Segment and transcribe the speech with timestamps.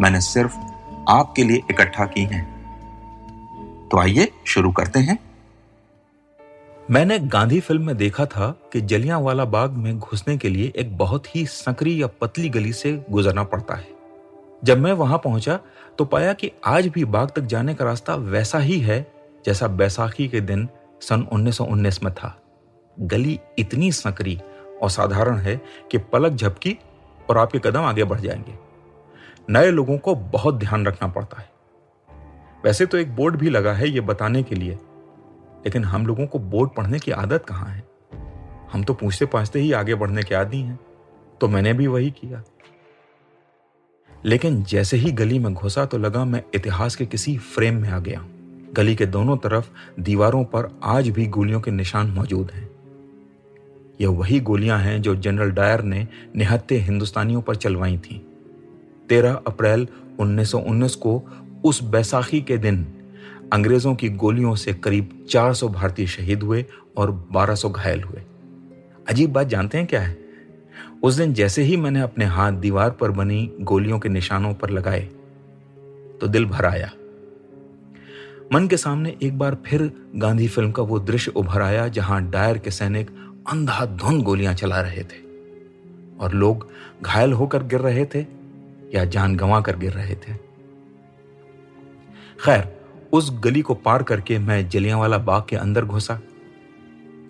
[0.00, 0.56] मैंने सिर्फ़
[1.08, 2.56] आपके लिए इकट्ठा की हैं।
[3.92, 5.18] तो आइए शुरू करते हैं।
[6.90, 11.36] मैंने गांधी फ़िल्म में देखा था कि जलियांवाला बाग में घुसने के लिए एक बहुत
[11.36, 13.88] ही संकरी या पतली गली से गुजरना पड़ता है।
[14.64, 15.60] जब मैं वहाँ पहुँचा
[15.98, 19.12] तो पाया कि आज भी बाग तक जाने का रास्ता वैसा ही है
[19.46, 20.68] जैसा बैसाखी के दिन
[21.00, 22.40] सन 1919 में था।
[23.00, 24.40] गली इतनी संकरी
[24.82, 25.60] और साधारण है
[25.90, 26.78] कि पलक झपकी
[27.30, 28.65] और आपके कदम आगे बढ़ जाएँगे।
[29.50, 31.50] नए लोगों को बहुत ध्यान रखना पड़ता है।
[32.64, 34.72] वैसे तो एक बोर्ड भी लगा है ये बताने के लिए।
[35.64, 37.84] लेकिन हम लोगों को बोर्ड पढ़ने की आदत कहाँ है?
[38.72, 40.78] हम तो पूछते पाछते ही आगे बढ़ने के आदि हैं
[41.40, 42.42] तो मैंने भी वही किया।
[44.24, 47.98] लेकिन जैसे ही गली में घुसा तो लगा मैं इतिहास के किसी फ्रेम में आ
[47.98, 48.26] गया।
[48.72, 52.70] गली के दोनों तरफ़ दीवारों पर आज भी गोलियों के निशान मौजूद हैं।
[54.00, 58.20] यह वही गोलियाँ हैं जो जनरल डायर ने निहत्ते हिंदुस्तानियों पर चलवाई थीं।
[59.08, 59.86] 13 अप्रैल
[60.20, 61.22] 1919 को
[61.64, 62.86] उस बैसाखी के दिन
[63.52, 66.64] अंग्रेज़ों की गोलियों से करीब 400 भारतीय शहीद हुए
[66.96, 68.22] और 1200 घायल हुए।
[69.08, 70.16] अजीब बात जानते हैं क्या है?
[71.02, 75.00] उस दिन जैसे ही मैंने अपने हाथ दीवार पर बनी गोलियों के निशानों पर लगाए
[76.20, 76.90] तो दिल भर आया।
[78.52, 82.58] मन के सामने एक बार फिर गांधी फ़िल्म का वो दृश्य उभर आया जहाँ डायर
[82.58, 83.10] के सैनिक
[83.50, 85.24] अंधाधुंध गोलियाँ चला रहे थे
[86.20, 86.68] और लोग
[87.02, 88.22] घायल होकर गिर रहे थे।
[88.96, 90.34] या जान गंवा कर गिर रहे थे।
[92.40, 92.64] खैर,
[93.12, 96.20] उस गली को पार करके मैं जलियांवाला बाग के अंदर घुसा।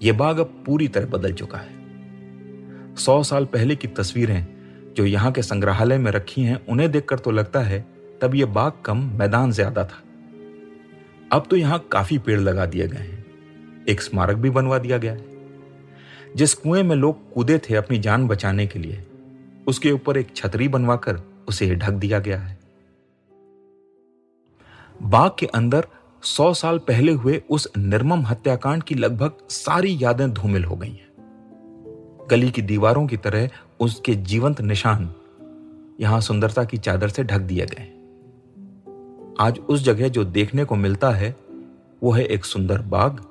[0.03, 4.47] यह बाग अब पूरी तरह बदल चुका है। सौ साल पहले की तस्वीरें
[4.97, 7.84] जो यहाँ के संग्रहालय में रखी हैं, उन्हें देखकर तो लगता है
[8.21, 10.03] तब यह बाग कम मैदान ज़्यादा था।
[11.33, 15.12] अब तो यहाँ काफ़ी पेड़ लगा दिए गए हैं। एक स्मारक भी बनवा दिया गया
[15.12, 15.25] है।
[16.37, 19.03] जिस कुएँ में लोग कूदे थे अपनी जान बचाने के लिए,
[19.66, 22.59] उसके ऊपर एक छतरी बनवाकर उसे ढक दिया गया है।
[25.03, 25.87] बाग के अंदर
[26.23, 31.07] सौ साल पहले हुए उस निर्मम हत्याकांड की लगभग सारी यादें धूमिल हो गई हैं।
[32.31, 33.49] गली की दीवारों की तरह
[33.81, 35.15] उसके जीवंत निशान
[36.01, 37.93] यहाँ सुंदरता की चादर से ढक दिए गए
[39.41, 41.37] आज उस जगह जो देखने को मिलता है,
[42.03, 43.25] वो है एक सुंदर बाग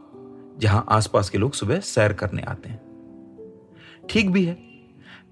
[0.59, 2.81] जहाँ आसपास के लोग सुबह सैर करने आते हैं।
[4.09, 4.57] ठीक भी है,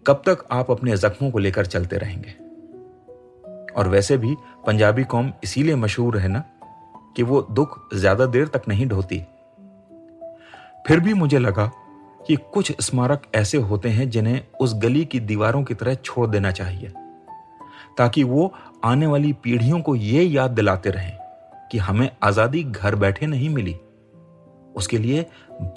[0.08, 2.43] कब तक आप अपने जख्मों को लेकर चलते रहेंगे?
[3.78, 4.36] और वैसे भी
[4.68, 6.44] पंजाबी कौम इसीलिए मशहूर है ना
[7.16, 9.20] कि वो दुख ज़्यादा देर तक नहीं ढोती।
[10.88, 11.72] फिर भी मुझे लगा
[12.28, 16.52] कि कुछ स्मारक ऐसे होते हैं जिन्हें उस गली की दीवारों की तरह छोड़ देना
[16.52, 16.92] चाहिए,
[17.98, 21.18] ताकि वो आने वाली पीढ़ियों को ये याद दिलाते रहें
[21.72, 23.76] कि हमें आज़ादी घर बैठे नहीं मिली।
[24.76, 25.26] उसके लिए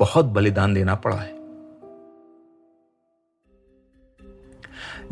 [0.00, 1.34] बहुत बलिदान देना पड़ा है।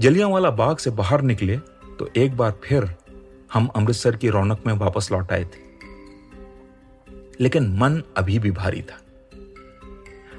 [0.01, 1.57] जलियांवाला बाग से बाहर निकले
[1.99, 2.95] तो एक बार फिर
[3.53, 5.63] हम अमृतसर की रौनक में वापस लौट आए थे।
[7.41, 9.01] लेकिन मन अभी भी भारी था।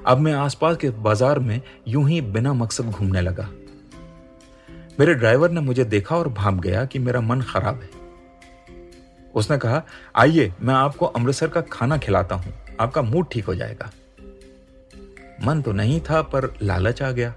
[0.05, 3.49] अब मैं आसपास के बाज़ार में यूँ ही बिना मकसद घूमने लगा।
[4.99, 7.89] मेरे ड्राइवर ने मुझे देखा और भाप गया कि मेरा मन खराब है।
[9.35, 9.83] उसने कहा,
[10.15, 13.91] आइए, मैं आपको अमृतसर का खाना खिलाता हूँ। आपका मूड ठीक हो जाएगा।
[15.45, 17.33] मन तो नहीं था, पर लालच आ गया।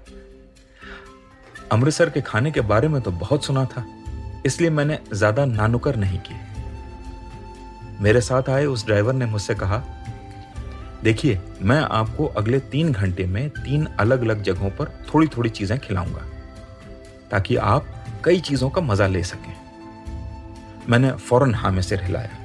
[1.71, 3.98] अमृतसर के खाने के बारे में तो बहुत सुना था।
[4.45, 6.35] इसलिए मैंने ज़्यादा नानुकर नहीं की।
[8.03, 9.83] मेरे साथ आए उस ड्राइवर ने मुझसे कहा,
[11.03, 15.77] देखिए, मैं आपको अगले तीन घंटे में तीन अलग अलग जगहों पर थोड़ी थोड़ी चीज़ें
[15.79, 16.25] खिलाऊँगा,
[17.31, 17.85] ताकि आप
[18.25, 19.53] कई चीज़ों का मज़ा ले सकें।
[20.89, 22.37] मैंने फ़ौरन हा में सिर हिलाया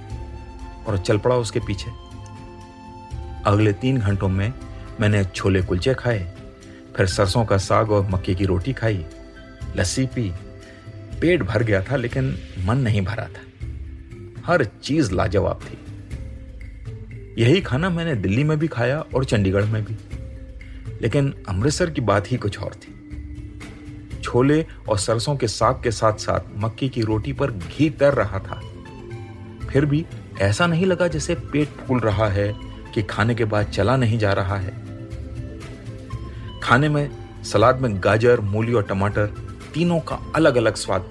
[0.87, 1.91] और चल पड़ा उसके पीछे।
[3.47, 4.53] अगले तीन घंटों में
[5.01, 6.19] मैंने छोले कुलचे खाए,
[6.97, 9.05] फिर सरसों का साग और मक्के की रोटी खाई,
[9.77, 10.33] लस्सी पी
[11.25, 13.41] पेट भर गया था, लेकिन मन नहीं भरा था।
[14.47, 15.79] हर चीज़ लाजवाब थी।
[17.43, 19.95] यही खाना मैंने दिल्ली में भी खाया और चंडीगढ़ में भी।
[21.03, 23.21] लेकिन अमृतसर की बात ही कुछ और थी।
[24.23, 28.39] छोले और सरसों के साग के साथ साथ मक्की की रोटी पर घी तर रहा
[28.39, 28.63] था।
[29.67, 30.07] फिर भी
[30.41, 32.55] ऐसा नहीं लगा जैसे पेट फूल रहा है
[32.95, 34.73] कि खाने के बाद चला नहीं जा रहा है।
[36.63, 37.11] खाने में
[37.45, 41.11] सलाद में गाजर, मूली और टमाटर तीनों का अलग अलग स्वाद।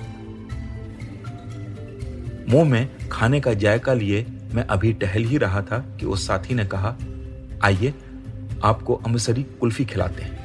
[2.49, 6.53] मुँह में खाने का जायका लिए मैं अभी टहल ही रहा था कि उस साथी
[6.53, 6.95] ने कहा,
[7.63, 7.93] आइए,
[8.63, 10.43] आपको अमृतसरी कुल्फी खिलाते हैं।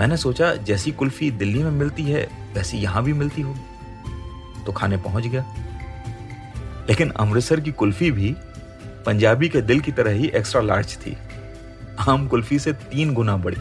[0.00, 3.60] मैंने सोचा, जैसी कुल्फी दिल्ली में मिलती है, वैसी यहाँ भी मिलती होगी।
[4.64, 5.54] तो खाने पहुँच गया।
[6.88, 8.36] लेकिन अमृतसर की कुल्फी भी
[9.06, 11.16] पंजाबी के दिल की तरह ही एक्स्ट्रा लार्ज थी।
[12.08, 13.56] आम कुल्फी से तीन गुना बड़ी।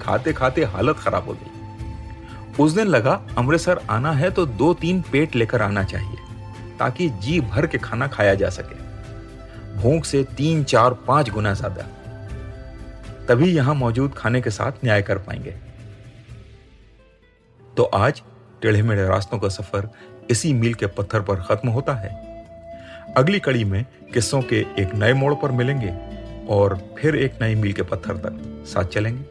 [0.00, 1.61] खाते खाते हालत खराब हो गई।
[2.58, 6.16] उस दिन लगा, अमृतसर आना है तो दो तीन पेट लेकर आना चाहिए,
[6.78, 8.80] ताकि जी भर के खाना खाया जा सके।
[9.74, 11.86] भूख से तीन, चार, पाँच गुना ज़्यादा।
[13.28, 15.54] तभी यहाँ मौजूद खाने के साथ न्याय कर पाएँगे।
[17.72, 18.22] तो आज
[18.62, 19.88] टेढ़े मेढ़े रास्तों का सफ़र
[20.30, 22.10] इसी मील के पत्थर पर खत्म होता है।
[23.16, 23.84] अगली कड़ी में
[24.14, 25.94] किस्सों के एक नए मोड़ पर मिलेंगे
[26.48, 29.24] और फिर एक नई मील के पत्थर तक साथ चलेंगे।